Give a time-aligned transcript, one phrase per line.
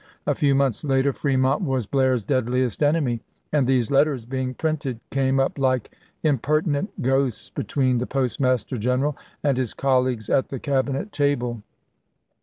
[0.25, 3.21] A few months later Fremont was Blair's deadliest enemy,
[3.53, 5.91] and these letters, being printed, came up like
[6.23, 11.61] impertinent ghosts between the Postmaster G eneral and his colleagues at the Cabinet table.